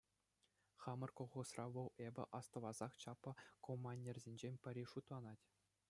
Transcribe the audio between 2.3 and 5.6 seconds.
астӑвассах чаплӑ комбайнерсенчен пӗри шутланать.